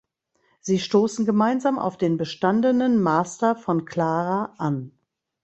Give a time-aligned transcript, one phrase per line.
[0.61, 4.97] Sie stoßen gemeinsam auf den bestandenen Master von Clara an.